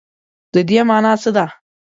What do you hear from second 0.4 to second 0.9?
د دې